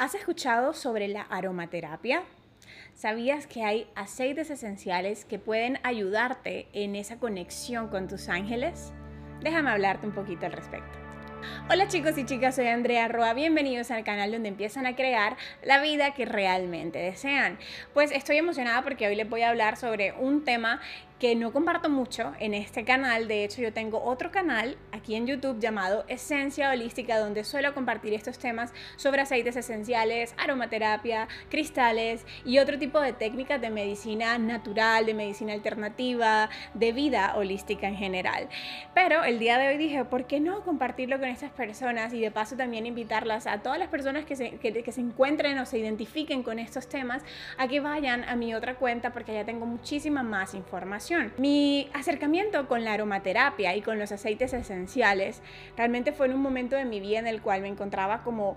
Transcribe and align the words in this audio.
¿Has 0.00 0.14
escuchado 0.14 0.72
sobre 0.72 1.08
la 1.08 1.20
aromaterapia? 1.20 2.22
¿Sabías 2.94 3.46
que 3.46 3.64
hay 3.64 3.86
aceites 3.94 4.48
esenciales 4.48 5.26
que 5.26 5.38
pueden 5.38 5.78
ayudarte 5.82 6.68
en 6.72 6.96
esa 6.96 7.18
conexión 7.18 7.88
con 7.88 8.08
tus 8.08 8.30
ángeles? 8.30 8.94
Déjame 9.42 9.68
hablarte 9.68 10.06
un 10.06 10.14
poquito 10.14 10.46
al 10.46 10.52
respecto. 10.52 10.98
Hola 11.68 11.86
chicos 11.86 12.16
y 12.16 12.24
chicas, 12.24 12.56
soy 12.56 12.68
Andrea 12.68 13.08
Roa, 13.08 13.34
bienvenidos 13.34 13.90
al 13.90 14.02
canal 14.02 14.32
donde 14.32 14.48
empiezan 14.48 14.86
a 14.86 14.96
crear 14.96 15.36
la 15.62 15.82
vida 15.82 16.14
que 16.14 16.24
realmente 16.24 16.98
desean. 16.98 17.58
Pues 17.92 18.10
estoy 18.10 18.38
emocionada 18.38 18.80
porque 18.80 19.06
hoy 19.06 19.16
les 19.16 19.28
voy 19.28 19.42
a 19.42 19.50
hablar 19.50 19.76
sobre 19.76 20.12
un 20.12 20.44
tema 20.44 20.80
que 21.20 21.36
no 21.36 21.52
comparto 21.52 21.90
mucho 21.90 22.32
en 22.40 22.54
este 22.54 22.82
canal. 22.84 23.28
De 23.28 23.44
hecho, 23.44 23.60
yo 23.60 23.74
tengo 23.74 24.02
otro 24.02 24.30
canal 24.30 24.78
aquí 24.90 25.14
en 25.14 25.26
YouTube 25.26 25.60
llamado 25.60 26.06
Esencia 26.08 26.70
Holística, 26.70 27.18
donde 27.18 27.44
suelo 27.44 27.74
compartir 27.74 28.14
estos 28.14 28.38
temas 28.38 28.72
sobre 28.96 29.20
aceites 29.20 29.54
esenciales, 29.54 30.34
aromaterapia, 30.38 31.28
cristales 31.50 32.24
y 32.46 32.58
otro 32.58 32.78
tipo 32.78 32.98
de 33.00 33.12
técnicas 33.12 33.60
de 33.60 33.68
medicina 33.68 34.38
natural, 34.38 35.04
de 35.04 35.12
medicina 35.12 35.52
alternativa, 35.52 36.48
de 36.72 36.92
vida 36.92 37.34
holística 37.36 37.86
en 37.86 37.96
general. 37.96 38.48
Pero 38.94 39.22
el 39.22 39.38
día 39.38 39.58
de 39.58 39.68
hoy 39.68 39.76
dije, 39.76 40.06
¿por 40.06 40.26
qué 40.26 40.40
no 40.40 40.62
compartirlo 40.62 41.18
con 41.18 41.28
estas 41.28 41.50
personas 41.50 42.14
y 42.14 42.20
de 42.20 42.30
paso 42.30 42.56
también 42.56 42.86
invitarlas 42.86 43.46
a 43.46 43.58
todas 43.58 43.78
las 43.78 43.88
personas 43.88 44.24
que 44.24 44.36
se, 44.36 44.52
que, 44.52 44.90
se 44.90 45.00
encuentren 45.02 45.58
o 45.58 45.66
se 45.66 45.78
identifiquen 45.78 46.42
con 46.42 46.58
estos 46.58 46.88
temas 46.88 47.22
a 47.58 47.68
que 47.68 47.80
vayan 47.80 48.24
a 48.24 48.36
mi 48.36 48.54
otra 48.54 48.76
cuenta 48.76 49.12
porque 49.12 49.34
ya 49.34 49.44
tengo 49.44 49.66
muchísima 49.66 50.22
más 50.22 50.54
información 50.54 51.09
mi 51.38 51.88
acercamiento 51.92 52.68
con 52.68 52.84
la 52.84 52.92
aromaterapia 52.92 53.74
y 53.74 53.82
con 53.82 53.98
los 53.98 54.12
aceites 54.12 54.52
esenciales 54.52 55.42
realmente 55.76 56.12
fue 56.12 56.26
en 56.26 56.34
un 56.34 56.40
momento 56.40 56.76
de 56.76 56.84
mi 56.84 57.00
vida 57.00 57.18
en 57.18 57.26
el 57.26 57.42
cual 57.42 57.62
me 57.62 57.68
encontraba 57.68 58.22
como 58.22 58.56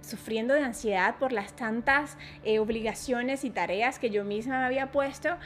sufriendo 0.00 0.54
de 0.54 0.62
ansiedad 0.62 1.16
por 1.16 1.32
las 1.32 1.54
tantas 1.54 2.18
eh, 2.42 2.58
obligaciones 2.58 3.44
y 3.44 3.50
tareas 3.50 3.98
que 3.98 4.10
yo 4.10 4.24
misma 4.24 4.58
me 4.58 4.66
había 4.66 4.92
puesto 4.92 5.36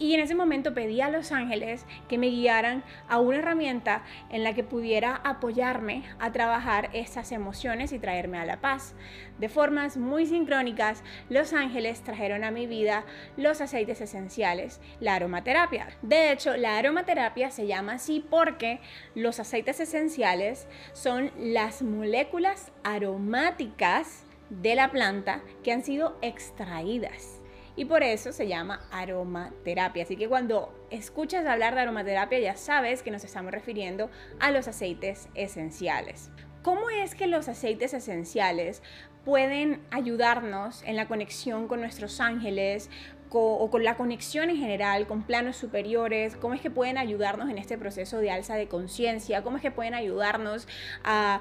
y 0.00 0.14
en 0.14 0.20
ese 0.20 0.34
momento 0.34 0.74
pedí 0.74 1.00
a 1.02 1.10
los 1.10 1.30
ángeles 1.30 1.84
que 2.08 2.18
me 2.18 2.28
guiaran 2.28 2.82
a 3.06 3.20
una 3.20 3.38
herramienta 3.38 4.02
en 4.30 4.42
la 4.42 4.54
que 4.54 4.64
pudiera 4.64 5.20
apoyarme 5.22 6.02
a 6.18 6.32
trabajar 6.32 6.88
estas 6.94 7.30
emociones 7.30 7.92
y 7.92 7.98
traerme 7.98 8.38
a 8.38 8.46
la 8.46 8.60
paz. 8.60 8.94
De 9.38 9.50
formas 9.50 9.98
muy 9.98 10.26
sincrónicas, 10.26 11.04
los 11.28 11.52
ángeles 11.52 12.02
trajeron 12.02 12.44
a 12.44 12.50
mi 12.50 12.66
vida 12.66 13.04
los 13.36 13.60
aceites 13.60 14.00
esenciales, 14.00 14.80
la 15.00 15.14
aromaterapia. 15.14 15.88
De 16.00 16.32
hecho, 16.32 16.56
la 16.56 16.78
aromaterapia 16.78 17.50
se 17.50 17.66
llama 17.66 17.92
así 17.92 18.24
porque 18.28 18.80
los 19.14 19.38
aceites 19.38 19.80
esenciales 19.80 20.66
son 20.94 21.30
las 21.38 21.82
moléculas 21.82 22.72
aromáticas 22.84 24.24
de 24.48 24.74
la 24.74 24.90
planta 24.90 25.42
que 25.62 25.72
han 25.72 25.84
sido 25.84 26.16
extraídas 26.22 27.39
y 27.80 27.86
por 27.86 28.02
eso 28.02 28.30
se 28.30 28.46
llama 28.46 28.82
aromaterapia. 28.90 30.02
Así 30.02 30.14
que 30.14 30.28
cuando 30.28 30.86
escuchas 30.90 31.46
hablar 31.46 31.74
de 31.74 31.80
aromaterapia 31.80 32.38
ya 32.38 32.54
sabes 32.54 33.02
que 33.02 33.10
nos 33.10 33.24
estamos 33.24 33.52
refiriendo 33.52 34.10
a 34.38 34.50
los 34.50 34.68
aceites 34.68 35.30
esenciales. 35.34 36.30
¿Cómo 36.62 36.90
es 36.90 37.14
que 37.14 37.26
los 37.26 37.48
aceites 37.48 37.94
esenciales 37.94 38.82
pueden 39.24 39.80
ayudarnos 39.90 40.82
en 40.82 40.96
la 40.96 41.08
conexión 41.08 41.68
con 41.68 41.80
nuestros 41.80 42.20
ángeles, 42.20 42.90
o 43.32 43.70
con 43.70 43.84
la 43.84 43.96
conexión 43.96 44.50
en 44.50 44.56
general 44.56 45.06
con 45.06 45.22
planos 45.22 45.56
superiores, 45.56 46.36
cómo 46.36 46.54
es 46.54 46.60
que 46.60 46.70
pueden 46.70 46.98
ayudarnos 46.98 47.48
en 47.48 47.58
este 47.58 47.78
proceso 47.78 48.18
de 48.18 48.30
alza 48.30 48.56
de 48.56 48.66
conciencia, 48.66 49.42
cómo 49.42 49.56
es 49.56 49.62
que 49.62 49.70
pueden 49.70 49.94
ayudarnos 49.94 50.66
a 51.04 51.40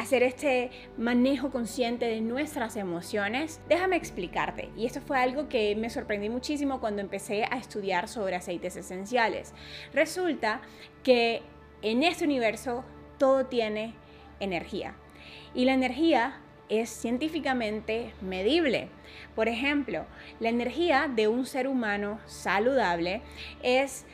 hacer 0.00 0.22
este 0.22 0.70
manejo 0.96 1.50
consciente 1.50 2.06
de 2.06 2.20
nuestras 2.20 2.76
emociones, 2.76 3.60
déjame 3.68 3.96
explicarte. 3.96 4.70
Y 4.76 4.86
esto 4.86 5.00
fue 5.00 5.18
algo 5.18 5.48
que 5.48 5.76
me 5.76 5.90
sorprendí 5.90 6.28
muchísimo 6.28 6.80
cuando 6.80 7.02
empecé 7.02 7.44
a 7.44 7.58
estudiar 7.58 8.08
sobre 8.08 8.36
aceites 8.36 8.76
esenciales. 8.76 9.52
Resulta 9.92 10.62
que 11.02 11.42
en 11.82 12.02
este 12.02 12.24
universo 12.24 12.84
todo 13.18 13.46
tiene 13.46 13.94
energía. 14.40 14.94
Y 15.54 15.66
la 15.66 15.74
energía 15.74 16.40
es 16.70 16.88
científicamente 16.88 18.14
medible. 18.22 18.88
Por 19.34 19.48
ejemplo, 19.48 20.06
la 20.38 20.48
energía 20.48 21.10
de 21.14 21.28
un 21.28 21.44
ser 21.44 21.66
humano 21.68 22.20
saludable 22.26 23.22
es 23.62 24.06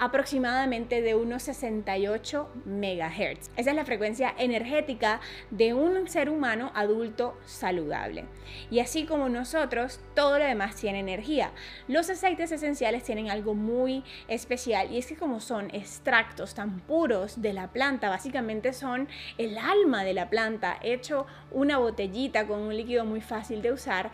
aproximadamente 0.00 1.02
de 1.02 1.14
unos 1.14 1.42
68 1.42 2.48
MHz. 2.64 3.50
Esa 3.56 3.70
es 3.70 3.76
la 3.76 3.84
frecuencia 3.84 4.34
energética 4.38 5.20
de 5.50 5.74
un 5.74 6.08
ser 6.08 6.30
humano 6.30 6.72
adulto 6.74 7.38
saludable. 7.44 8.24
Y 8.70 8.80
así 8.80 9.04
como 9.04 9.28
nosotros, 9.28 10.00
todo 10.14 10.38
lo 10.38 10.44
demás 10.46 10.74
tiene 10.74 11.00
energía. 11.00 11.52
Los 11.86 12.08
aceites 12.08 12.50
esenciales 12.50 13.04
tienen 13.04 13.30
algo 13.30 13.54
muy 13.54 14.02
especial 14.26 14.90
y 14.90 14.96
es 14.96 15.06
que 15.06 15.16
como 15.16 15.38
son 15.38 15.68
extractos 15.74 16.54
tan 16.54 16.80
puros 16.80 17.42
de 17.42 17.52
la 17.52 17.68
planta, 17.68 18.08
básicamente 18.08 18.72
son 18.72 19.06
el 19.36 19.58
alma 19.58 20.02
de 20.02 20.14
la 20.14 20.30
planta, 20.30 20.78
hecho 20.82 21.26
una 21.50 21.76
botellita 21.76 22.46
con 22.46 22.60
un 22.60 22.74
líquido 22.74 23.04
muy 23.04 23.20
fácil 23.20 23.60
de 23.60 23.72
usar 23.72 24.10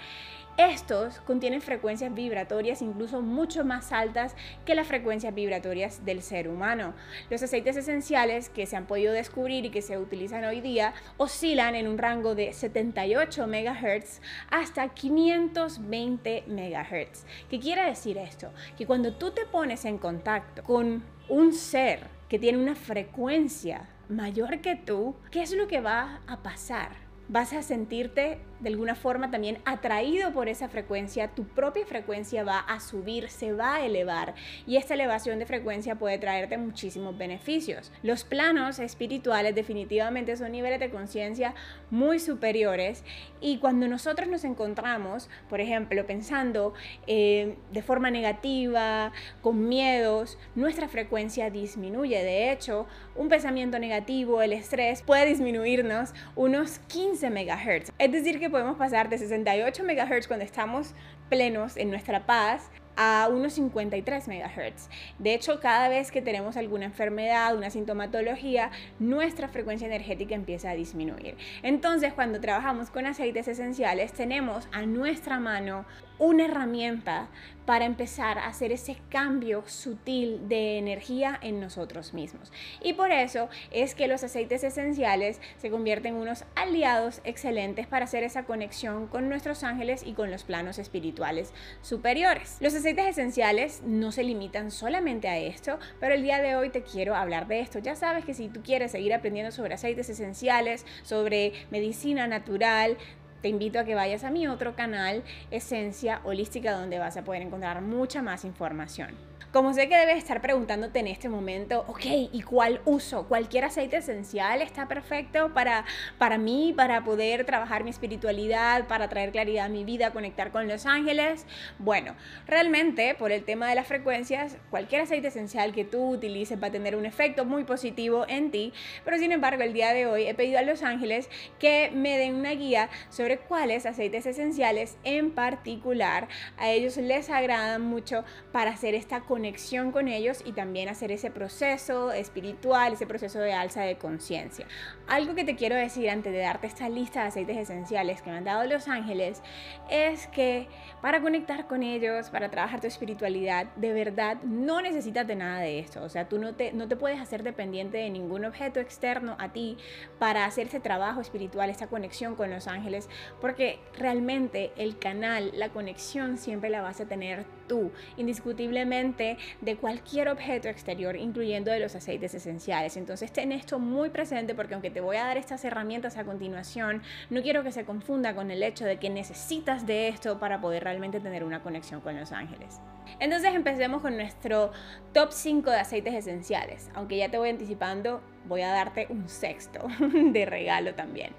estos 0.56 1.20
contienen 1.20 1.60
frecuencias 1.60 2.14
vibratorias 2.14 2.80
incluso 2.80 3.20
mucho 3.20 3.64
más 3.64 3.92
altas 3.92 4.34
que 4.64 4.74
las 4.74 4.86
frecuencias 4.86 5.34
vibratorias 5.34 6.04
del 6.04 6.22
ser 6.22 6.48
humano. 6.48 6.94
Los 7.28 7.42
aceites 7.42 7.76
esenciales 7.76 8.48
que 8.48 8.64
se 8.66 8.76
han 8.76 8.86
podido 8.86 9.12
descubrir 9.12 9.66
y 9.66 9.70
que 9.70 9.82
se 9.82 9.98
utilizan 9.98 10.44
hoy 10.44 10.60
día 10.60 10.94
oscilan 11.18 11.74
en 11.74 11.86
un 11.86 11.98
rango 11.98 12.34
de 12.34 12.52
78 12.52 13.46
MHz 13.46 14.20
hasta 14.50 14.88
520 14.88 16.44
MHz. 16.46 17.24
¿Qué 17.50 17.60
quiere 17.60 17.84
decir 17.84 18.16
esto? 18.16 18.50
Que 18.78 18.86
cuando 18.86 19.12
tú 19.12 19.32
te 19.32 19.44
pones 19.44 19.84
en 19.84 19.98
contacto 19.98 20.62
con 20.62 21.04
un 21.28 21.52
ser 21.52 22.08
que 22.28 22.38
tiene 22.38 22.58
una 22.58 22.74
frecuencia 22.74 23.88
mayor 24.08 24.60
que 24.60 24.76
tú, 24.76 25.16
¿qué 25.30 25.42
es 25.42 25.52
lo 25.52 25.68
que 25.68 25.80
va 25.80 26.20
a 26.26 26.42
pasar? 26.42 26.92
Vas 27.28 27.52
a 27.52 27.62
sentirte 27.62 28.38
de 28.60 28.68
alguna 28.68 28.94
forma 28.94 29.30
también 29.30 29.58
atraído 29.64 30.32
por 30.32 30.48
esa 30.48 30.68
frecuencia, 30.68 31.28
tu 31.28 31.44
propia 31.44 31.86
frecuencia 31.86 32.44
va 32.44 32.58
a 32.58 32.80
subir, 32.80 33.28
se 33.28 33.52
va 33.52 33.76
a 33.76 33.84
elevar 33.84 34.34
y 34.66 34.76
esta 34.76 34.94
elevación 34.94 35.38
de 35.38 35.46
frecuencia 35.46 35.96
puede 35.96 36.18
traerte 36.18 36.56
muchísimos 36.56 37.16
beneficios. 37.16 37.92
Los 38.02 38.24
planos 38.24 38.78
espirituales 38.78 39.54
definitivamente 39.54 40.36
son 40.36 40.52
niveles 40.52 40.80
de 40.80 40.90
conciencia 40.90 41.54
muy 41.90 42.18
superiores 42.18 43.04
y 43.40 43.58
cuando 43.58 43.88
nosotros 43.88 44.28
nos 44.28 44.44
encontramos, 44.44 45.28
por 45.48 45.60
ejemplo, 45.60 46.06
pensando 46.06 46.74
eh, 47.06 47.56
de 47.72 47.82
forma 47.82 48.10
negativa, 48.10 49.12
con 49.42 49.68
miedos, 49.68 50.38
nuestra 50.54 50.88
frecuencia 50.88 51.50
disminuye. 51.50 52.22
De 52.22 52.50
hecho, 52.50 52.86
un 53.14 53.28
pensamiento 53.28 53.78
negativo, 53.78 54.42
el 54.42 54.52
estrés, 54.52 55.02
puede 55.02 55.26
disminuirnos 55.26 56.14
unos 56.34 56.78
15 56.88 57.30
MHz. 57.30 57.92
Es 57.98 58.12
decir, 58.12 58.38
que 58.38 58.45
podemos 58.50 58.76
pasar 58.76 59.08
de 59.08 59.18
68 59.18 59.82
MHz 59.84 60.26
cuando 60.26 60.44
estamos 60.44 60.94
plenos 61.28 61.76
en 61.76 61.90
nuestra 61.90 62.26
paz 62.26 62.70
a 62.96 63.28
unos 63.30 63.52
53 63.52 64.28
MHz. 64.28 64.88
De 65.18 65.34
hecho, 65.34 65.60
cada 65.60 65.88
vez 65.88 66.10
que 66.10 66.22
tenemos 66.22 66.56
alguna 66.56 66.86
enfermedad, 66.86 67.54
una 67.54 67.70
sintomatología, 67.70 68.70
nuestra 68.98 69.48
frecuencia 69.48 69.86
energética 69.86 70.34
empieza 70.34 70.70
a 70.70 70.74
disminuir. 70.74 71.36
Entonces, 71.62 72.14
cuando 72.14 72.40
trabajamos 72.40 72.90
con 72.90 73.06
aceites 73.06 73.48
esenciales, 73.48 74.12
tenemos 74.12 74.68
a 74.72 74.86
nuestra 74.86 75.38
mano 75.38 75.84
una 76.18 76.44
herramienta 76.46 77.28
para 77.66 77.84
empezar 77.84 78.38
a 78.38 78.46
hacer 78.46 78.70
ese 78.70 78.96
cambio 79.10 79.64
sutil 79.66 80.48
de 80.48 80.78
energía 80.78 81.38
en 81.42 81.60
nosotros 81.60 82.14
mismos. 82.14 82.52
Y 82.80 82.92
por 82.92 83.10
eso 83.10 83.48
es 83.72 83.94
que 83.94 84.06
los 84.06 84.22
aceites 84.22 84.62
esenciales 84.62 85.40
se 85.58 85.70
convierten 85.70 86.14
en 86.14 86.20
unos 86.20 86.44
aliados 86.54 87.20
excelentes 87.24 87.88
para 87.88 88.04
hacer 88.04 88.22
esa 88.22 88.44
conexión 88.44 89.08
con 89.08 89.28
nuestros 89.28 89.64
ángeles 89.64 90.04
y 90.06 90.12
con 90.12 90.30
los 90.30 90.44
planos 90.44 90.78
espirituales 90.78 91.52
superiores. 91.82 92.56
Los 92.60 92.74
aceites 92.74 93.08
esenciales 93.08 93.82
no 93.84 94.12
se 94.12 94.22
limitan 94.22 94.70
solamente 94.70 95.28
a 95.28 95.38
esto, 95.38 95.78
pero 95.98 96.14
el 96.14 96.22
día 96.22 96.40
de 96.40 96.54
hoy 96.54 96.70
te 96.70 96.82
quiero 96.82 97.16
hablar 97.16 97.48
de 97.48 97.60
esto. 97.60 97.80
Ya 97.80 97.96
sabes 97.96 98.24
que 98.24 98.34
si 98.34 98.48
tú 98.48 98.62
quieres 98.62 98.92
seguir 98.92 99.12
aprendiendo 99.12 99.50
sobre 99.50 99.74
aceites 99.74 100.08
esenciales, 100.08 100.86
sobre 101.02 101.52
medicina 101.70 102.28
natural, 102.28 102.96
te 103.42 103.48
invito 103.48 103.78
a 103.78 103.84
que 103.84 103.94
vayas 103.94 104.24
a 104.24 104.30
mi 104.30 104.46
otro 104.48 104.74
canal, 104.74 105.22
Esencia 105.50 106.20
Holística, 106.24 106.72
donde 106.72 106.98
vas 106.98 107.16
a 107.16 107.24
poder 107.24 107.42
encontrar 107.42 107.82
mucha 107.82 108.22
más 108.22 108.44
información. 108.44 109.10
Como 109.56 109.72
sé 109.72 109.88
que 109.88 109.96
debes 109.96 110.18
estar 110.18 110.42
preguntándote 110.42 110.98
en 110.98 111.06
este 111.06 111.30
momento, 111.30 111.86
ok, 111.88 112.04
¿y 112.30 112.42
cuál 112.42 112.82
uso? 112.84 113.26
¿Cualquier 113.26 113.64
aceite 113.64 113.96
esencial 113.96 114.60
está 114.60 114.86
perfecto 114.86 115.54
para, 115.54 115.86
para 116.18 116.36
mí, 116.36 116.74
para 116.76 117.04
poder 117.04 117.46
trabajar 117.46 117.82
mi 117.82 117.88
espiritualidad, 117.88 118.86
para 118.86 119.08
traer 119.08 119.32
claridad 119.32 119.64
a 119.64 119.68
mi 119.70 119.82
vida, 119.82 120.10
conectar 120.10 120.52
con 120.52 120.68
los 120.68 120.84
ángeles? 120.84 121.46
Bueno, 121.78 122.14
realmente 122.46 123.14
por 123.14 123.32
el 123.32 123.44
tema 123.44 123.66
de 123.68 123.76
las 123.76 123.86
frecuencias, 123.86 124.58
cualquier 124.68 125.00
aceite 125.00 125.28
esencial 125.28 125.72
que 125.72 125.86
tú 125.86 126.10
utilices 126.10 126.62
va 126.62 126.66
a 126.66 126.72
tener 126.72 126.94
un 126.94 127.06
efecto 127.06 127.46
muy 127.46 127.64
positivo 127.64 128.26
en 128.28 128.50
ti, 128.50 128.74
pero 129.06 129.16
sin 129.16 129.32
embargo 129.32 129.62
el 129.62 129.72
día 129.72 129.94
de 129.94 130.06
hoy 130.06 130.26
he 130.26 130.34
pedido 130.34 130.58
a 130.58 130.62
los 130.62 130.82
ángeles 130.82 131.30
que 131.58 131.90
me 131.94 132.18
den 132.18 132.34
una 132.34 132.50
guía 132.50 132.90
sobre 133.08 133.38
cuáles 133.38 133.86
aceites 133.86 134.26
esenciales 134.26 134.98
en 135.04 135.30
particular 135.30 136.28
a 136.58 136.68
ellos 136.68 136.98
les 136.98 137.30
agradan 137.30 137.80
mucho 137.80 138.22
para 138.52 138.72
hacer 138.72 138.94
esta 138.94 139.20
conexión 139.26 139.92
con 139.92 140.08
ellos 140.08 140.38
y 140.44 140.52
también 140.52 140.88
hacer 140.88 141.12
ese 141.12 141.30
proceso 141.30 142.12
espiritual, 142.12 142.92
ese 142.92 143.06
proceso 143.06 143.38
de 143.38 143.52
alza 143.52 143.82
de 143.82 143.96
conciencia. 143.96 144.66
Algo 145.08 145.36
que 145.36 145.44
te 145.44 145.54
quiero 145.54 145.76
decir 145.76 146.10
antes 146.10 146.32
de 146.32 146.40
darte 146.40 146.66
esta 146.66 146.88
lista 146.88 147.22
de 147.22 147.28
aceites 147.28 147.56
esenciales 147.56 148.22
que 148.22 148.30
me 148.30 148.38
han 148.38 148.44
dado 148.44 148.64
los 148.66 148.88
ángeles 148.88 149.40
es 149.88 150.26
que 150.26 150.66
para 151.00 151.20
conectar 151.20 151.68
con 151.68 151.84
ellos, 151.84 152.28
para 152.30 152.50
trabajar 152.50 152.80
tu 152.80 152.88
espiritualidad, 152.88 153.66
de 153.76 153.92
verdad 153.92 154.38
no 154.42 154.80
necesitas 154.80 155.24
de 155.24 155.36
nada 155.36 155.60
de 155.60 155.78
esto. 155.78 156.02
O 156.02 156.08
sea, 156.08 156.28
tú 156.28 156.38
no 156.40 156.56
te, 156.56 156.72
no 156.72 156.88
te 156.88 156.96
puedes 156.96 157.20
hacer 157.20 157.44
dependiente 157.44 157.98
de 157.98 158.10
ningún 158.10 158.44
objeto 158.44 158.80
externo 158.80 159.36
a 159.38 159.52
ti 159.52 159.76
para 160.18 160.44
hacer 160.44 160.66
ese 160.66 160.80
trabajo 160.80 161.20
espiritual, 161.20 161.70
esta 161.70 161.86
conexión 161.86 162.34
con 162.34 162.50
los 162.50 162.66
ángeles, 162.66 163.08
porque 163.40 163.78
realmente 163.96 164.72
el 164.76 164.98
canal, 164.98 165.52
la 165.54 165.68
conexión 165.68 166.36
siempre 166.36 166.68
la 166.68 166.82
vas 166.82 167.00
a 167.00 167.06
tener 167.06 167.44
tú, 167.68 167.92
indiscutiblemente 168.16 169.38
de 169.60 169.76
cualquier 169.76 170.28
objeto 170.28 170.68
exterior, 170.68 171.16
incluyendo 171.16 171.70
de 171.70 171.78
los 171.78 171.94
aceites 171.94 172.34
esenciales. 172.34 172.96
Entonces 172.96 173.32
ten 173.32 173.52
esto 173.52 173.78
muy 173.78 174.10
presente 174.10 174.54
porque 174.56 174.74
aunque 174.74 174.95
te 174.96 175.02
voy 175.02 175.18
a 175.18 175.24
dar 175.24 175.36
estas 175.36 175.62
herramientas 175.66 176.16
a 176.16 176.24
continuación, 176.24 177.02
no 177.28 177.42
quiero 177.42 177.62
que 177.62 177.70
se 177.70 177.84
confunda 177.84 178.34
con 178.34 178.50
el 178.50 178.62
hecho 178.62 178.86
de 178.86 178.96
que 178.96 179.10
necesitas 179.10 179.84
de 179.84 180.08
esto 180.08 180.38
para 180.38 180.62
poder 180.62 180.84
realmente 180.84 181.20
tener 181.20 181.44
una 181.44 181.60
conexión 181.60 182.00
con 182.00 182.18
los 182.18 182.32
ángeles. 182.32 182.80
Entonces 183.20 183.54
empecemos 183.54 184.02
con 184.02 184.16
nuestro 184.16 184.72
top 185.12 185.32
5 185.32 185.70
de 185.70 185.78
aceites 185.78 186.14
esenciales. 186.14 186.90
Aunque 186.94 187.16
ya 187.16 187.30
te 187.30 187.38
voy 187.38 187.48
anticipando, 187.48 188.20
voy 188.48 188.62
a 188.62 188.68
darte 188.68 189.06
un 189.10 189.28
sexto 189.28 189.86
de 190.00 190.46
regalo 190.46 190.94
también. 190.94 191.32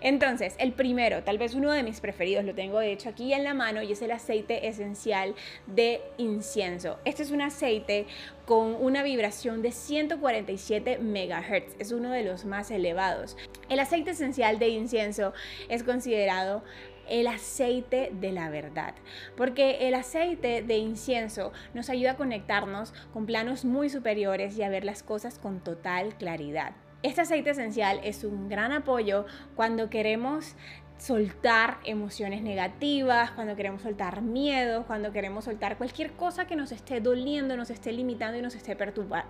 Entonces, 0.00 0.54
el 0.58 0.72
primero, 0.72 1.22
tal 1.22 1.38
vez 1.38 1.54
uno 1.54 1.72
de 1.72 1.82
mis 1.82 2.00
preferidos, 2.00 2.44
lo 2.44 2.54
tengo 2.54 2.78
de 2.78 2.92
hecho 2.92 3.08
aquí 3.08 3.32
en 3.32 3.44
la 3.44 3.54
mano 3.54 3.82
y 3.82 3.92
es 3.92 4.02
el 4.02 4.10
aceite 4.10 4.68
esencial 4.68 5.34
de 5.66 6.00
incienso. 6.18 6.98
Este 7.04 7.22
es 7.22 7.30
un 7.30 7.42
aceite 7.42 8.06
con 8.46 8.74
una 8.74 9.02
vibración 9.02 9.62
de 9.62 9.72
147 9.72 10.98
MHz, 10.98 11.76
es 11.78 11.92
uno 11.92 12.10
de 12.10 12.24
los 12.24 12.44
más 12.44 12.70
elevados. 12.70 13.36
El 13.68 13.80
aceite 13.80 14.10
esencial 14.10 14.58
de 14.58 14.68
incienso 14.68 15.32
es 15.68 15.82
considerado 15.82 16.62
el 17.12 17.26
aceite 17.26 18.10
de 18.10 18.32
la 18.32 18.48
verdad, 18.48 18.94
porque 19.36 19.86
el 19.86 19.94
aceite 19.94 20.62
de 20.62 20.78
incienso 20.78 21.52
nos 21.74 21.90
ayuda 21.90 22.12
a 22.12 22.16
conectarnos 22.16 22.94
con 23.12 23.26
planos 23.26 23.66
muy 23.66 23.90
superiores 23.90 24.56
y 24.56 24.62
a 24.62 24.70
ver 24.70 24.84
las 24.84 25.02
cosas 25.02 25.38
con 25.38 25.60
total 25.60 26.16
claridad. 26.16 26.72
Este 27.02 27.20
aceite 27.20 27.50
esencial 27.50 28.00
es 28.02 28.24
un 28.24 28.48
gran 28.48 28.72
apoyo 28.72 29.26
cuando 29.56 29.90
queremos 29.90 30.56
soltar 30.96 31.80
emociones 31.84 32.40
negativas, 32.42 33.32
cuando 33.32 33.56
queremos 33.56 33.82
soltar 33.82 34.22
miedo, 34.22 34.86
cuando 34.86 35.12
queremos 35.12 35.44
soltar 35.44 35.76
cualquier 35.76 36.12
cosa 36.12 36.46
que 36.46 36.56
nos 36.56 36.72
esté 36.72 37.00
doliendo, 37.00 37.58
nos 37.58 37.68
esté 37.68 37.92
limitando 37.92 38.38
y 38.38 38.42
nos 38.42 38.54
esté 38.54 38.74
perturbando 38.74 39.28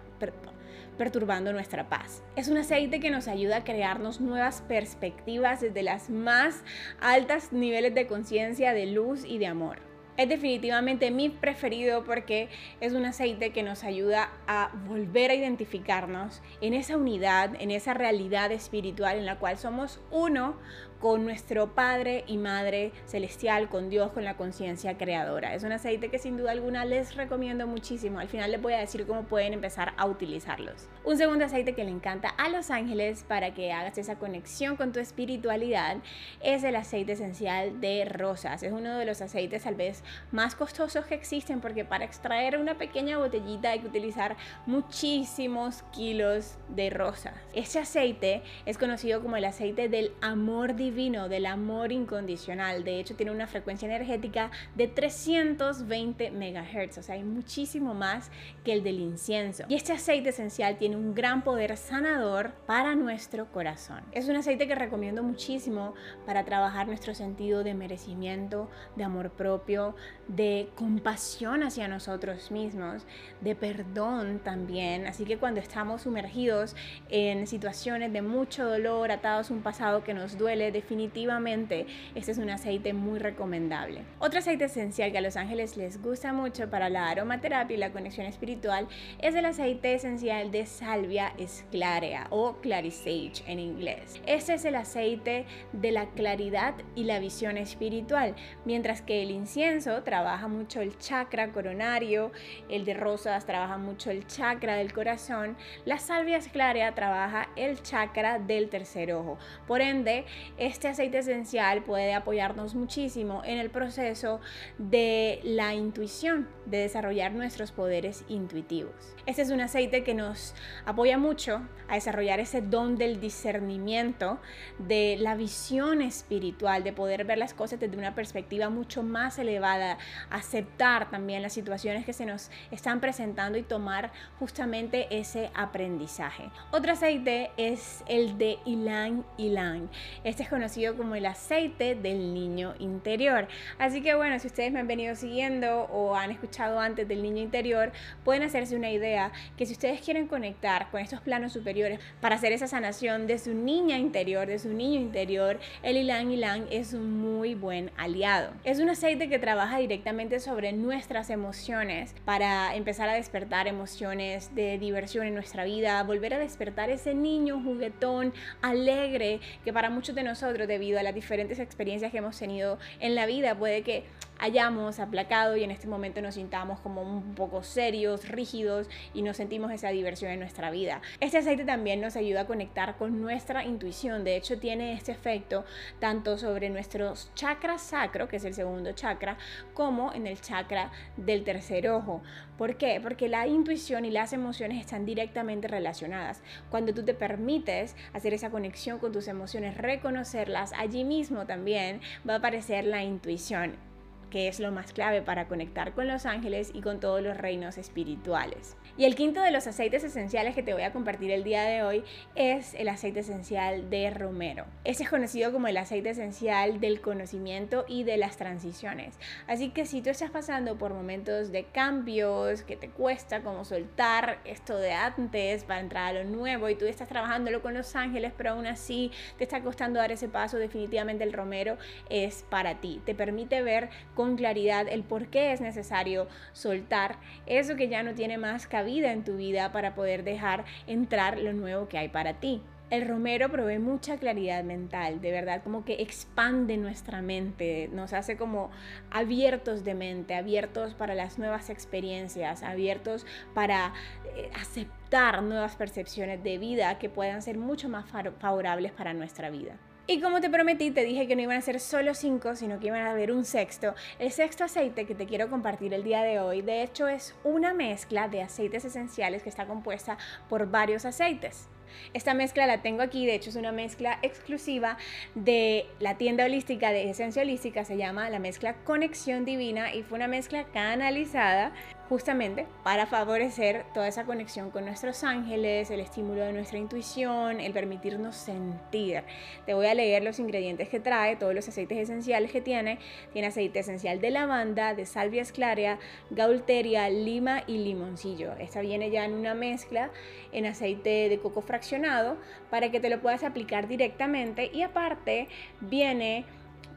perturbando 1.02 1.52
nuestra 1.52 1.88
paz. 1.88 2.22
Es 2.36 2.46
un 2.46 2.58
aceite 2.58 3.00
que 3.00 3.10
nos 3.10 3.26
ayuda 3.26 3.56
a 3.56 3.64
crearnos 3.64 4.20
nuevas 4.20 4.62
perspectivas 4.68 5.60
desde 5.60 5.82
las 5.82 6.10
más 6.10 6.62
altas 7.00 7.52
niveles 7.52 7.92
de 7.92 8.06
conciencia, 8.06 8.72
de 8.72 8.86
luz 8.86 9.24
y 9.24 9.38
de 9.38 9.48
amor. 9.48 9.80
Es 10.16 10.28
definitivamente 10.28 11.10
mi 11.10 11.28
preferido 11.28 12.04
porque 12.04 12.50
es 12.80 12.92
un 12.92 13.04
aceite 13.04 13.50
que 13.50 13.64
nos 13.64 13.82
ayuda 13.82 14.30
a 14.46 14.70
volver 14.86 15.32
a 15.32 15.34
identificarnos 15.34 16.40
en 16.60 16.72
esa 16.72 16.96
unidad, 16.96 17.60
en 17.60 17.72
esa 17.72 17.94
realidad 17.94 18.52
espiritual 18.52 19.16
en 19.16 19.26
la 19.26 19.40
cual 19.40 19.58
somos 19.58 20.00
uno 20.12 20.56
con 21.02 21.24
nuestro 21.24 21.74
Padre 21.74 22.22
y 22.28 22.38
Madre 22.38 22.92
Celestial, 23.06 23.68
con 23.68 23.90
Dios, 23.90 24.12
con 24.12 24.24
la 24.24 24.36
conciencia 24.36 24.96
creadora. 24.96 25.52
Es 25.52 25.64
un 25.64 25.72
aceite 25.72 26.10
que 26.10 26.20
sin 26.20 26.36
duda 26.36 26.52
alguna 26.52 26.84
les 26.84 27.16
recomiendo 27.16 27.66
muchísimo. 27.66 28.20
Al 28.20 28.28
final 28.28 28.52
les 28.52 28.62
voy 28.62 28.74
a 28.74 28.78
decir 28.78 29.04
cómo 29.04 29.24
pueden 29.24 29.52
empezar 29.52 29.94
a 29.96 30.06
utilizarlos. 30.06 30.88
Un 31.04 31.18
segundo 31.18 31.44
aceite 31.44 31.74
que 31.74 31.82
le 31.82 31.90
encanta 31.90 32.28
a 32.28 32.48
los 32.48 32.70
ángeles 32.70 33.24
para 33.26 33.52
que 33.52 33.72
hagas 33.72 33.98
esa 33.98 34.14
conexión 34.20 34.76
con 34.76 34.92
tu 34.92 35.00
espiritualidad 35.00 35.96
es 36.40 36.62
el 36.62 36.76
aceite 36.76 37.12
esencial 37.12 37.80
de 37.80 38.04
rosas. 38.04 38.62
Es 38.62 38.70
uno 38.70 38.96
de 38.96 39.04
los 39.04 39.20
aceites 39.22 39.64
tal 39.64 39.74
vez 39.74 40.04
más 40.30 40.54
costosos 40.54 41.04
que 41.06 41.16
existen 41.16 41.60
porque 41.60 41.84
para 41.84 42.04
extraer 42.04 42.58
una 42.58 42.78
pequeña 42.78 43.18
botellita 43.18 43.70
hay 43.70 43.80
que 43.80 43.88
utilizar 43.88 44.36
muchísimos 44.66 45.82
kilos 45.92 46.54
de 46.68 46.90
rosas. 46.90 47.34
Este 47.56 47.80
aceite 47.80 48.42
es 48.66 48.78
conocido 48.78 49.20
como 49.20 49.36
el 49.36 49.46
aceite 49.46 49.88
del 49.88 50.12
amor 50.20 50.76
divino 50.76 50.91
divino, 50.92 51.28
del 51.28 51.46
amor 51.46 51.90
incondicional. 51.90 52.84
De 52.84 53.00
hecho, 53.00 53.16
tiene 53.16 53.32
una 53.32 53.46
frecuencia 53.46 53.86
energética 53.86 54.50
de 54.74 54.88
320 54.88 56.30
MHz, 56.30 56.98
o 56.98 57.02
sea, 57.02 57.14
hay 57.14 57.24
muchísimo 57.24 57.94
más 57.94 58.30
que 58.62 58.72
el 58.72 58.82
del 58.82 59.00
incienso. 59.00 59.64
Y 59.68 59.74
este 59.74 59.92
aceite 59.92 60.28
esencial 60.28 60.76
tiene 60.76 60.96
un 60.96 61.14
gran 61.14 61.42
poder 61.42 61.76
sanador 61.76 62.52
para 62.66 62.94
nuestro 62.94 63.50
corazón. 63.50 64.02
Es 64.12 64.28
un 64.28 64.36
aceite 64.36 64.68
que 64.68 64.74
recomiendo 64.74 65.22
muchísimo 65.22 65.94
para 66.26 66.44
trabajar 66.44 66.86
nuestro 66.86 67.14
sentido 67.14 67.64
de 67.64 67.72
merecimiento, 67.72 68.68
de 68.96 69.04
amor 69.04 69.30
propio, 69.30 69.96
de 70.28 70.68
compasión 70.74 71.62
hacia 71.62 71.88
nosotros 71.88 72.50
mismos, 72.50 73.06
de 73.40 73.54
perdón 73.54 74.40
también. 74.40 75.06
Así 75.06 75.24
que 75.24 75.38
cuando 75.38 75.60
estamos 75.60 76.02
sumergidos 76.02 76.76
en 77.08 77.46
situaciones 77.46 78.12
de 78.12 78.20
mucho 78.20 78.66
dolor, 78.66 79.10
atados 79.10 79.50
a 79.50 79.54
un 79.54 79.62
pasado 79.62 80.04
que 80.04 80.12
nos 80.12 80.36
duele, 80.36 80.72
de 80.72 80.81
definitivamente 80.82 81.86
este 82.14 82.32
es 82.32 82.38
un 82.38 82.50
aceite 82.50 82.92
muy 82.92 83.18
recomendable. 83.18 84.02
Otro 84.18 84.40
aceite 84.40 84.64
esencial 84.64 85.12
que 85.12 85.18
a 85.18 85.22
los 85.22 85.36
ángeles 85.36 85.76
les 85.76 86.02
gusta 86.02 86.32
mucho 86.32 86.68
para 86.70 86.88
la 86.88 87.08
aromaterapia 87.08 87.76
y 87.76 87.80
la 87.80 87.92
conexión 87.92 88.26
espiritual 88.26 88.88
es 89.20 89.34
el 89.34 89.44
aceite 89.44 89.94
esencial 89.94 90.50
de 90.50 90.66
salvia 90.66 91.32
esclarea 91.38 92.26
o 92.30 92.54
clarisage 92.60 93.42
en 93.46 93.58
inglés. 93.58 94.20
Este 94.26 94.54
es 94.54 94.64
el 94.64 94.74
aceite 94.74 95.46
de 95.72 95.92
la 95.92 96.06
claridad 96.10 96.74
y 96.94 97.04
la 97.04 97.18
visión 97.18 97.56
espiritual, 97.56 98.34
mientras 98.64 99.02
que 99.02 99.22
el 99.22 99.30
incienso 99.30 100.02
trabaja 100.02 100.48
mucho 100.48 100.80
el 100.80 100.98
chakra 100.98 101.52
coronario, 101.52 102.32
el 102.68 102.84
de 102.84 102.94
rosas 102.94 103.46
trabaja 103.46 103.78
mucho 103.78 104.10
el 104.10 104.26
chakra 104.26 104.76
del 104.76 104.92
corazón, 104.92 105.56
la 105.84 105.98
salvia 105.98 106.38
esclarea 106.38 106.94
trabaja 106.94 107.48
el 107.56 107.80
chakra 107.82 108.38
del 108.38 108.68
tercer 108.68 109.12
ojo. 109.12 109.38
Por 109.66 109.80
ende, 109.80 110.24
este 110.72 110.88
aceite 110.88 111.18
esencial 111.18 111.82
puede 111.82 112.14
apoyarnos 112.14 112.74
muchísimo 112.74 113.42
en 113.44 113.58
el 113.58 113.68
proceso 113.68 114.40
de 114.78 115.38
la 115.44 115.74
intuición, 115.74 116.48
de 116.64 116.78
desarrollar 116.78 117.32
nuestros 117.32 117.72
poderes 117.72 118.24
intuitivos. 118.28 118.94
Este 119.26 119.42
es 119.42 119.50
un 119.50 119.60
aceite 119.60 120.02
que 120.02 120.14
nos 120.14 120.54
apoya 120.86 121.18
mucho 121.18 121.60
a 121.88 121.96
desarrollar 121.96 122.40
ese 122.40 122.62
don 122.62 122.96
del 122.96 123.20
discernimiento, 123.20 124.40
de 124.78 125.16
la 125.20 125.34
visión 125.34 126.00
espiritual, 126.00 126.82
de 126.84 126.94
poder 126.94 127.26
ver 127.26 127.36
las 127.36 127.52
cosas 127.52 127.78
desde 127.78 127.98
una 127.98 128.14
perspectiva 128.14 128.70
mucho 128.70 129.02
más 129.02 129.38
elevada, 129.38 129.98
aceptar 130.30 131.10
también 131.10 131.42
las 131.42 131.52
situaciones 131.52 132.06
que 132.06 132.14
se 132.14 132.24
nos 132.24 132.50
están 132.70 133.00
presentando 133.00 133.58
y 133.58 133.62
tomar 133.62 134.10
justamente 134.38 135.06
ese 135.10 135.50
aprendizaje. 135.54 136.50
Otro 136.70 136.92
aceite 136.92 137.50
es 137.58 138.02
el 138.08 138.38
de 138.38 138.58
Ilan 138.64 139.26
Ilan. 139.36 139.90
Este 140.24 140.44
es 140.44 140.48
conocido 140.52 140.94
como 140.98 141.14
el 141.14 141.24
aceite 141.24 141.94
del 141.94 142.34
niño 142.34 142.74
interior. 142.78 143.48
Así 143.78 144.02
que 144.02 144.14
bueno, 144.14 144.38
si 144.38 144.48
ustedes 144.48 144.70
me 144.70 144.80
han 144.80 144.86
venido 144.86 145.16
siguiendo 145.16 145.84
o 145.84 146.14
han 146.14 146.30
escuchado 146.30 146.78
antes 146.78 147.08
del 147.08 147.22
niño 147.22 147.42
interior, 147.42 147.90
pueden 148.22 148.42
hacerse 148.42 148.76
una 148.76 148.90
idea 148.90 149.32
que 149.56 149.64
si 149.64 149.72
ustedes 149.72 150.02
quieren 150.02 150.28
conectar 150.28 150.90
con 150.90 151.00
estos 151.00 151.22
planos 151.22 151.54
superiores 151.54 152.00
para 152.20 152.34
hacer 152.34 152.52
esa 152.52 152.68
sanación 152.68 153.26
de 153.26 153.38
su 153.38 153.54
niña 153.54 153.96
interior, 153.96 154.46
de 154.46 154.58
su 154.58 154.68
niño 154.68 155.00
interior, 155.00 155.58
el 155.82 155.96
Ilan 155.96 156.30
Ilan 156.30 156.66
es 156.70 156.92
un 156.92 157.18
muy 157.18 157.54
buen 157.54 157.90
aliado. 157.96 158.52
Es 158.64 158.78
un 158.78 158.90
aceite 158.90 159.30
que 159.30 159.38
trabaja 159.38 159.78
directamente 159.78 160.38
sobre 160.38 160.74
nuestras 160.74 161.30
emociones 161.30 162.14
para 162.26 162.76
empezar 162.76 163.08
a 163.08 163.14
despertar 163.14 163.68
emociones 163.68 164.54
de 164.54 164.76
diversión 164.76 165.26
en 165.26 165.32
nuestra 165.32 165.64
vida, 165.64 166.02
volver 166.02 166.34
a 166.34 166.38
despertar 166.38 166.90
ese 166.90 167.14
niño 167.14 167.62
juguetón, 167.62 168.34
alegre, 168.60 169.40
que 169.64 169.72
para 169.72 169.88
muchos 169.88 170.14
de 170.14 170.22
nosotros 170.22 170.41
debido 170.66 170.98
a 170.98 171.02
las 171.02 171.14
diferentes 171.14 171.58
experiencias 171.58 172.10
que 172.12 172.18
hemos 172.18 172.38
tenido 172.38 172.78
en 173.00 173.14
la 173.14 173.26
vida. 173.26 173.54
Puede 173.56 173.82
que 173.82 174.04
hayamos 174.42 174.98
aplacado 174.98 175.56
y 175.56 175.62
en 175.62 175.70
este 175.70 175.86
momento 175.86 176.20
nos 176.20 176.34
sintamos 176.34 176.80
como 176.80 177.00
un 177.00 177.34
poco 177.34 177.62
serios, 177.62 178.28
rígidos 178.28 178.88
y 179.14 179.22
no 179.22 179.34
sentimos 179.34 179.70
esa 179.70 179.90
diversión 179.90 180.32
en 180.32 180.40
nuestra 180.40 180.70
vida. 180.70 181.00
Este 181.20 181.38
aceite 181.38 181.64
también 181.64 182.00
nos 182.00 182.16
ayuda 182.16 182.42
a 182.42 182.46
conectar 182.46 182.96
con 182.96 183.22
nuestra 183.22 183.64
intuición. 183.64 184.24
De 184.24 184.36
hecho, 184.36 184.58
tiene 184.58 184.94
este 184.94 185.12
efecto 185.12 185.64
tanto 186.00 186.36
sobre 186.36 186.70
nuestro 186.70 187.14
chakra 187.34 187.78
sacro, 187.78 188.28
que 188.28 188.36
es 188.36 188.44
el 188.44 188.52
segundo 188.52 188.92
chakra, 188.92 189.38
como 189.74 190.12
en 190.12 190.26
el 190.26 190.40
chakra 190.40 190.90
del 191.16 191.44
tercer 191.44 191.88
ojo. 191.88 192.20
¿Por 192.58 192.76
qué? 192.76 193.00
Porque 193.00 193.28
la 193.28 193.46
intuición 193.46 194.04
y 194.04 194.10
las 194.10 194.32
emociones 194.32 194.80
están 194.80 195.06
directamente 195.06 195.68
relacionadas. 195.68 196.42
Cuando 196.68 196.92
tú 196.92 197.04
te 197.04 197.14
permites 197.14 197.96
hacer 198.12 198.34
esa 198.34 198.50
conexión 198.50 198.98
con 198.98 199.12
tus 199.12 199.28
emociones, 199.28 199.76
reconocer 199.76 200.02
reconocerlas, 200.02 200.72
allí 200.72 201.04
mismo 201.04 201.46
también 201.46 202.00
va 202.28 202.34
a 202.34 202.36
aparecer 202.38 202.84
la 202.84 203.04
intuición 203.04 203.91
que 204.32 204.48
es 204.48 204.60
lo 204.60 204.72
más 204.72 204.94
clave 204.94 205.20
para 205.20 205.46
conectar 205.46 205.92
con 205.92 206.08
los 206.08 206.24
ángeles 206.24 206.70
y 206.72 206.80
con 206.80 207.00
todos 207.00 207.20
los 207.20 207.36
reinos 207.36 207.76
espirituales. 207.76 208.78
Y 208.96 209.04
el 209.04 209.14
quinto 209.14 209.42
de 209.42 209.50
los 209.50 209.66
aceites 209.66 210.04
esenciales 210.04 210.54
que 210.54 210.62
te 210.62 210.72
voy 210.72 210.84
a 210.84 210.92
compartir 210.92 211.30
el 211.30 211.44
día 211.44 211.64
de 211.64 211.82
hoy 211.82 212.02
es 212.34 212.72
el 212.72 212.88
aceite 212.88 213.20
esencial 213.20 213.90
de 213.90 214.08
romero. 214.08 214.64
Ese 214.84 215.02
es 215.02 215.10
conocido 215.10 215.52
como 215.52 215.68
el 215.68 215.76
aceite 215.76 216.10
esencial 216.10 216.80
del 216.80 217.02
conocimiento 217.02 217.84
y 217.86 218.04
de 218.04 218.16
las 218.16 218.38
transiciones. 218.38 219.18
Así 219.46 219.68
que 219.68 219.84
si 219.84 220.00
tú 220.00 220.08
estás 220.08 220.30
pasando 220.30 220.78
por 220.78 220.94
momentos 220.94 221.52
de 221.52 221.64
cambios, 221.64 222.62
que 222.62 222.76
te 222.76 222.88
cuesta 222.88 223.42
como 223.42 223.66
soltar 223.66 224.38
esto 224.46 224.78
de 224.78 224.92
antes 224.92 225.64
para 225.64 225.80
entrar 225.80 226.16
a 226.16 226.22
lo 226.22 226.30
nuevo 226.30 226.70
y 226.70 226.74
tú 226.74 226.86
estás 226.86 227.08
trabajándolo 227.08 227.60
con 227.60 227.74
los 227.74 227.94
ángeles, 227.96 228.32
pero 228.34 228.52
aún 228.52 228.66
así 228.66 229.10
te 229.36 229.44
está 229.44 229.60
costando 229.60 230.00
dar 230.00 230.10
ese 230.10 230.28
paso, 230.28 230.56
definitivamente 230.56 231.22
el 231.22 231.34
romero 231.34 231.76
es 232.08 232.44
para 232.48 232.80
ti. 232.80 233.02
Te 233.04 233.14
permite 233.14 233.60
ver 233.60 233.90
con 234.22 234.36
claridad 234.36 234.86
el 234.88 235.02
por 235.02 235.26
qué 235.26 235.52
es 235.52 235.60
necesario 235.60 236.28
soltar 236.52 237.16
eso 237.46 237.74
que 237.74 237.88
ya 237.88 238.04
no 238.04 238.14
tiene 238.14 238.38
más 238.38 238.68
cabida 238.68 239.10
en 239.10 239.24
tu 239.24 239.36
vida 239.36 239.72
para 239.72 239.96
poder 239.96 240.22
dejar 240.22 240.64
entrar 240.86 241.38
lo 241.38 241.52
nuevo 241.52 241.88
que 241.88 241.98
hay 241.98 242.08
para 242.08 242.34
ti. 242.34 242.62
El 242.90 243.08
romero 243.08 243.50
provee 243.50 243.80
mucha 243.80 244.18
claridad 244.18 244.62
mental, 244.62 245.20
de 245.20 245.32
verdad, 245.32 245.60
como 245.64 245.84
que 245.84 245.94
expande 245.94 246.76
nuestra 246.76 247.20
mente, 247.20 247.90
nos 247.92 248.12
hace 248.12 248.36
como 248.36 248.70
abiertos 249.10 249.82
de 249.82 249.94
mente, 249.94 250.36
abiertos 250.36 250.94
para 250.94 251.16
las 251.16 251.36
nuevas 251.36 251.68
experiencias, 251.68 252.62
abiertos 252.62 253.26
para 253.54 253.92
eh, 254.36 254.50
aceptar 254.54 255.42
nuevas 255.42 255.74
percepciones 255.74 256.44
de 256.44 256.58
vida 256.58 257.00
que 257.00 257.08
puedan 257.08 257.42
ser 257.42 257.58
mucho 257.58 257.88
más 257.88 258.04
favorables 258.38 258.92
para 258.92 259.14
nuestra 259.14 259.50
vida. 259.50 259.78
Y 260.12 260.20
como 260.20 260.42
te 260.42 260.50
prometí, 260.50 260.90
te 260.90 261.04
dije 261.04 261.26
que 261.26 261.34
no 261.34 261.40
iban 261.40 261.56
a 261.56 261.62
ser 261.62 261.80
solo 261.80 262.12
cinco, 262.12 262.54
sino 262.54 262.78
que 262.78 262.88
iban 262.88 263.00
a 263.00 263.12
haber 263.12 263.32
un 263.32 263.46
sexto. 263.46 263.94
El 264.18 264.30
sexto 264.30 264.62
aceite 264.62 265.06
que 265.06 265.14
te 265.14 265.24
quiero 265.24 265.48
compartir 265.48 265.94
el 265.94 266.04
día 266.04 266.22
de 266.22 266.38
hoy, 266.38 266.60
de 266.60 266.82
hecho, 266.82 267.08
es 267.08 267.34
una 267.44 267.72
mezcla 267.72 268.28
de 268.28 268.42
aceites 268.42 268.84
esenciales 268.84 269.42
que 269.42 269.48
está 269.48 269.64
compuesta 269.64 270.18
por 270.50 270.70
varios 270.70 271.06
aceites. 271.06 271.66
Esta 272.12 272.34
mezcla 272.34 272.66
la 272.66 272.82
tengo 272.82 273.00
aquí, 273.00 273.24
de 273.24 273.34
hecho 273.34 273.48
es 273.48 273.56
una 273.56 273.72
mezcla 273.72 274.18
exclusiva 274.20 274.98
de 275.34 275.86
la 275.98 276.18
tienda 276.18 276.44
holística 276.44 276.90
de 276.90 277.08
Esencia 277.08 277.40
Holística, 277.40 277.86
se 277.86 277.96
llama 277.96 278.28
la 278.28 278.38
mezcla 278.38 278.74
Conexión 278.84 279.46
Divina 279.46 279.94
y 279.94 280.02
fue 280.02 280.16
una 280.16 280.28
mezcla 280.28 280.64
canalizada 280.64 281.72
justamente 282.12 282.66
para 282.82 283.06
favorecer 283.06 283.86
toda 283.94 284.06
esa 284.06 284.24
conexión 284.24 284.70
con 284.70 284.84
nuestros 284.84 285.24
ángeles, 285.24 285.90
el 285.90 286.00
estímulo 286.00 286.42
de 286.42 286.52
nuestra 286.52 286.76
intuición, 286.76 287.58
el 287.58 287.72
permitirnos 287.72 288.36
sentir. 288.36 289.22
Te 289.64 289.72
voy 289.72 289.86
a 289.86 289.94
leer 289.94 290.22
los 290.22 290.38
ingredientes 290.38 290.90
que 290.90 291.00
trae, 291.00 291.36
todos 291.36 291.54
los 291.54 291.66
aceites 291.66 291.96
esenciales 291.96 292.52
que 292.52 292.60
tiene. 292.60 292.98
Tiene 293.32 293.48
aceite 293.48 293.78
esencial 293.78 294.20
de 294.20 294.30
lavanda, 294.30 294.94
de 294.94 295.06
salvia 295.06 295.40
esclarea, 295.40 295.98
gaulteria, 296.28 297.08
lima 297.08 297.62
y 297.66 297.78
limoncillo. 297.78 298.52
Esta 298.58 298.82
viene 298.82 299.10
ya 299.10 299.24
en 299.24 299.32
una 299.32 299.54
mezcla 299.54 300.10
en 300.52 300.66
aceite 300.66 301.30
de 301.30 301.38
coco 301.38 301.62
fraccionado 301.62 302.36
para 302.68 302.90
que 302.90 303.00
te 303.00 303.08
lo 303.08 303.22
puedas 303.22 303.42
aplicar 303.42 303.88
directamente 303.88 304.70
y 304.70 304.82
aparte 304.82 305.48
viene 305.80 306.44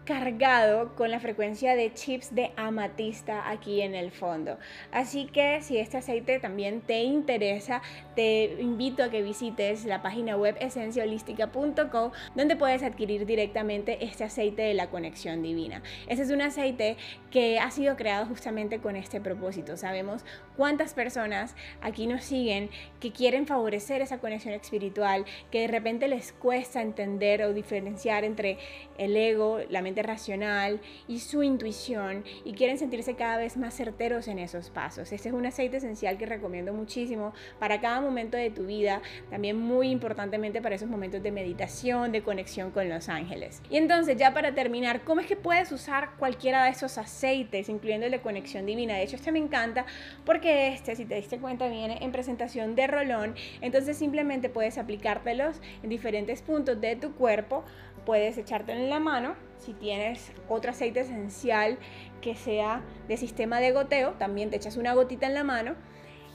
cargado 0.06 0.96
con 0.96 1.10
la 1.10 1.20
frecuencia 1.20 1.76
de 1.76 1.92
chips 1.94 2.34
de 2.34 2.52
amatista 2.56 3.50
aquí 3.50 3.82
en 3.82 3.96
el 3.96 4.12
fondo. 4.12 4.58
Así 4.92 5.26
que 5.26 5.62
si 5.62 5.80
este 5.80 5.98
aceite 5.98 6.40
también 6.40 6.82
te 6.82 7.02
interesa, 7.02 7.82
te 8.16 8.56
invito 8.60 9.04
a 9.04 9.10
que 9.10 9.24
visites 9.24 9.84
la 9.84 10.04
página 10.04 10.38
web 10.38 10.56
esenciaholística.co 10.60 12.12
donde 12.36 12.56
puedes 12.56 12.84
adquirir 12.84 13.26
directamente 13.26 14.06
este 14.06 14.24
aceite 14.24 14.62
de 14.62 14.76
la 14.76 14.92
conexión 14.92 15.42
divina. 15.42 15.82
Este 16.08 16.24
es 16.24 16.30
un 16.30 16.42
aceite 16.42 16.98
que 17.32 17.60
ha 17.60 17.72
sido 17.72 17.96
creado 17.96 18.28
justamente 18.28 18.80
con 18.80 18.96
este 18.96 19.20
propósito. 19.20 19.76
Sabemos 19.76 20.24
cuántas 20.56 20.94
personas 20.94 21.56
aquí 21.82 22.06
nos 22.06 22.24
siguen 22.24 22.70
que 23.00 23.12
quieren 23.12 23.48
favorecer 23.48 24.02
esa 24.02 24.20
conexión 24.20 24.54
espiritual, 24.54 25.26
que 25.50 25.62
de 25.62 25.68
repente 25.68 26.08
les 26.08 26.32
cuesta 26.32 26.82
entender 26.82 27.42
o 27.42 27.54
diferenciar 27.54 28.24
entre 28.24 28.60
el 28.98 29.18
ego, 29.18 29.60
la 29.70 29.82
mente 29.82 29.95
racional 30.04 30.82
y 31.08 31.20
su 31.20 31.44
intuición 31.44 32.24
y 32.44 32.54
quieren 32.54 32.78
sentirse 32.78 33.16
cada 33.16 33.38
vez 33.38 33.58
más 33.58 33.76
certeros 33.76 34.28
en 34.28 34.40
esos 34.40 34.70
pasos. 34.70 35.12
Este 35.12 35.30
es 35.30 35.36
un 35.36 35.46
aceite 35.46 35.78
esencial 35.78 36.18
que 36.18 36.26
recomiendo 36.26 36.74
muchísimo 36.74 37.34
para 37.60 37.82
cada 37.82 38.02
momento 38.02 38.38
de 38.38 38.50
tu 38.50 38.66
vida, 38.66 39.02
también 39.30 39.58
muy 39.58 39.90
importantemente 39.90 40.62
para 40.62 40.76
esos 40.76 40.90
momentos 40.90 41.22
de 41.24 41.32
meditación, 41.32 42.12
de 42.12 42.24
conexión 42.24 42.72
con 42.72 42.90
los 42.90 43.10
ángeles. 43.10 43.62
Y 43.70 43.78
entonces 43.78 44.18
ya 44.18 44.34
para 44.34 44.54
terminar, 44.54 45.04
¿cómo 45.04 45.22
es 45.22 45.28
que 45.28 45.36
puedes 45.36 45.72
usar 45.72 46.12
cualquiera 46.18 46.64
de 46.66 46.72
esos 46.72 46.98
aceites, 46.98 47.70
incluyendo 47.70 48.06
el 48.06 48.12
de 48.12 48.22
conexión 48.22 48.66
divina? 48.66 48.96
De 48.96 49.04
hecho, 49.04 49.16
este 49.16 49.32
me 49.32 49.40
encanta 49.40 49.86
porque 50.26 50.70
este, 50.70 50.96
si 50.96 51.06
te 51.06 51.16
diste 51.16 51.38
cuenta, 51.38 51.68
viene 51.68 52.00
en 52.02 52.12
presentación 52.12 52.76
de 52.76 52.88
rolón, 52.88 53.36
entonces 53.62 53.98
simplemente 53.98 54.50
puedes 54.50 54.78
aplicártelos 54.78 55.62
en 55.84 55.90
diferentes 55.90 56.42
puntos 56.42 56.80
de 56.80 56.96
tu 56.96 57.14
cuerpo 57.14 57.64
puedes 58.06 58.38
echártelo 58.38 58.80
en 58.80 58.90
la 58.90 59.00
mano. 59.00 59.36
Si 59.58 59.74
tienes 59.86 60.32
otro 60.50 60.72
aceite 60.72 61.02
esencial 61.02 61.78
que 62.20 62.34
sea 62.34 62.82
de 63.08 63.18
sistema 63.18 63.60
de 63.60 63.72
goteo, 63.72 64.14
también 64.14 64.50
te 64.50 64.56
echas 64.56 64.78
una 64.78 64.96
gotita 64.96 65.28
en 65.28 65.36
la 65.36 65.44
mano 65.44 65.76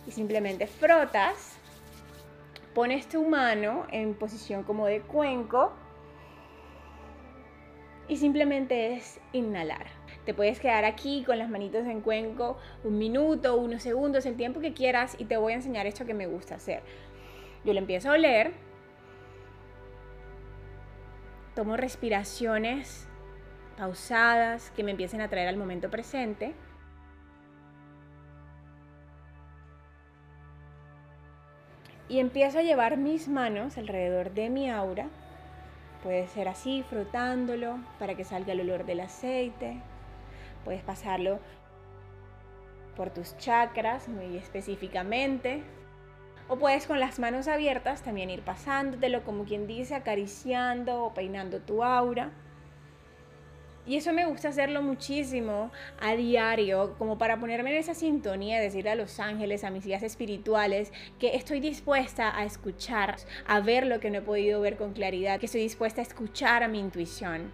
y 0.06 0.12
simplemente 0.12 0.68
frotas. 0.68 1.58
Pones 2.76 3.08
tu 3.08 3.24
mano 3.24 3.88
en 3.90 4.14
posición 4.14 4.62
como 4.62 4.86
de 4.86 5.00
cuenco 5.00 5.72
y 8.06 8.18
simplemente 8.18 8.94
es 8.94 9.18
inhalar. 9.32 9.88
Te 10.24 10.32
puedes 10.32 10.60
quedar 10.60 10.84
aquí 10.84 11.24
con 11.24 11.36
las 11.36 11.50
manitos 11.50 11.84
en 11.86 12.02
cuenco 12.02 12.56
un 12.84 12.98
minuto, 12.98 13.56
unos 13.56 13.82
segundos, 13.82 14.26
el 14.26 14.36
tiempo 14.36 14.60
que 14.60 14.74
quieras 14.74 15.16
y 15.18 15.24
te 15.24 15.36
voy 15.36 15.54
a 15.54 15.56
enseñar 15.56 15.88
esto 15.88 16.06
que 16.06 16.14
me 16.14 16.28
gusta 16.28 16.54
hacer. 16.54 16.84
Yo 17.64 17.72
lo 17.72 17.80
empiezo 17.80 18.10
a 18.10 18.12
oler 18.12 18.52
Tomo 21.56 21.76
respiraciones 21.76 23.09
que 24.76 24.84
me 24.84 24.90
empiecen 24.90 25.22
a 25.22 25.28
traer 25.28 25.48
al 25.48 25.56
momento 25.56 25.90
presente. 25.90 26.54
Y 32.08 32.18
empiezo 32.18 32.58
a 32.58 32.62
llevar 32.62 32.98
mis 32.98 33.28
manos 33.28 33.78
alrededor 33.78 34.32
de 34.32 34.50
mi 34.50 34.70
aura. 34.70 35.08
Puede 36.02 36.26
ser 36.26 36.48
así, 36.48 36.84
frotándolo 36.90 37.78
para 37.98 38.14
que 38.14 38.24
salga 38.24 38.52
el 38.52 38.60
olor 38.60 38.84
del 38.84 39.00
aceite. 39.00 39.80
Puedes 40.64 40.82
pasarlo 40.82 41.38
por 42.96 43.10
tus 43.10 43.36
chakras 43.38 44.08
muy 44.08 44.36
específicamente. 44.36 45.62
O 46.48 46.58
puedes 46.58 46.86
con 46.86 47.00
las 47.00 47.18
manos 47.18 47.48
abiertas 47.48 48.02
también 48.02 48.28
ir 48.28 48.42
pasándotelo, 48.42 49.22
como 49.24 49.44
quien 49.44 49.66
dice, 49.66 49.94
acariciando 49.94 51.04
o 51.04 51.14
peinando 51.14 51.60
tu 51.60 51.82
aura. 51.82 52.30
Y 53.90 53.96
eso 53.96 54.12
me 54.12 54.24
gusta 54.24 54.50
hacerlo 54.50 54.82
muchísimo 54.82 55.72
a 55.98 56.14
diario, 56.14 56.94
como 56.96 57.18
para 57.18 57.40
ponerme 57.40 57.72
en 57.72 57.78
esa 57.78 57.92
sintonía, 57.92 58.60
decirle 58.60 58.90
a 58.90 58.94
los 58.94 59.18
ángeles, 59.18 59.64
a 59.64 59.70
mis 59.70 59.84
guías 59.84 60.04
espirituales, 60.04 60.92
que 61.18 61.34
estoy 61.34 61.58
dispuesta 61.58 62.38
a 62.38 62.44
escuchar, 62.44 63.16
a 63.48 63.58
ver 63.58 63.88
lo 63.88 63.98
que 63.98 64.10
no 64.10 64.18
he 64.18 64.22
podido 64.22 64.60
ver 64.60 64.76
con 64.76 64.92
claridad, 64.92 65.40
que 65.40 65.46
estoy 65.46 65.62
dispuesta 65.62 66.02
a 66.02 66.04
escuchar 66.04 66.62
a 66.62 66.68
mi 66.68 66.78
intuición. 66.78 67.50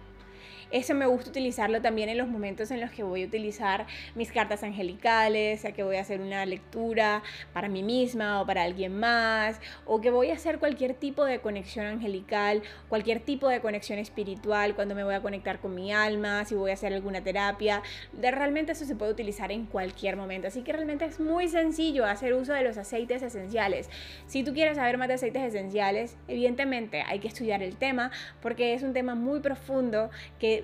Eso 0.71 0.93
me 0.93 1.05
gusta 1.05 1.29
utilizarlo 1.29 1.81
también 1.81 2.09
en 2.09 2.17
los 2.17 2.27
momentos 2.27 2.71
en 2.71 2.81
los 2.81 2.91
que 2.91 3.03
voy 3.03 3.23
a 3.23 3.27
utilizar 3.27 3.87
mis 4.15 4.31
cartas 4.31 4.63
angelicales, 4.63 5.61
sea 5.61 5.71
que 5.71 5.83
voy 5.83 5.95
a 5.95 6.01
hacer 6.01 6.19
una 6.19 6.45
lectura 6.45 7.23
para 7.53 7.69
mí 7.69 7.83
misma 7.83 8.41
o 8.41 8.45
para 8.45 8.63
alguien 8.63 8.99
más, 8.99 9.59
o 9.85 10.01
que 10.01 10.09
voy 10.09 10.29
a 10.31 10.33
hacer 10.33 10.59
cualquier 10.59 10.93
tipo 10.93 11.23
de 11.23 11.39
conexión 11.39 11.85
angelical, 11.85 12.61
cualquier 12.89 13.21
tipo 13.21 13.47
de 13.47 13.61
conexión 13.61 13.99
espiritual, 13.99 14.75
cuando 14.75 14.93
me 14.93 15.03
voy 15.03 15.13
a 15.13 15.21
conectar 15.21 15.59
con 15.59 15.73
mi 15.73 15.93
alma, 15.93 16.43
si 16.45 16.55
voy 16.55 16.71
a 16.71 16.73
hacer 16.73 16.93
alguna 16.93 17.21
terapia. 17.21 17.81
De, 18.11 18.31
realmente 18.31 18.73
eso 18.73 18.85
se 18.85 18.95
puede 18.95 19.11
utilizar 19.11 19.51
en 19.51 19.65
cualquier 19.65 20.17
momento. 20.17 20.47
Así 20.47 20.61
que 20.61 20.73
realmente 20.73 21.05
es 21.05 21.19
muy 21.19 21.47
sencillo 21.47 22.05
hacer 22.05 22.33
uso 22.33 22.53
de 22.53 22.63
los 22.63 22.77
aceites 22.77 23.21
esenciales. 23.21 23.89
Si 24.27 24.43
tú 24.43 24.53
quieres 24.53 24.77
saber 24.77 24.97
más 24.97 25.07
de 25.07 25.15
aceites 25.15 25.43
esenciales, 25.43 26.17
evidentemente 26.27 27.03
hay 27.07 27.19
que 27.19 27.27
estudiar 27.27 27.63
el 27.63 27.77
tema 27.77 28.11
porque 28.41 28.73
es 28.73 28.83
un 28.83 28.93
tema 28.93 29.15
muy 29.15 29.39
profundo 29.39 30.09
que 30.39 30.56